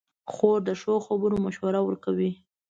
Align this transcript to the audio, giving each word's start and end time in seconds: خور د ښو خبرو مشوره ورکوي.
خور 0.33 0.59
د 0.67 0.69
ښو 0.81 0.93
خبرو 1.07 1.35
مشوره 1.45 1.79
ورکوي. 1.83 2.31